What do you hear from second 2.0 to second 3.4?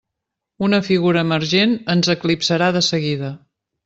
eclipsarà de seguida.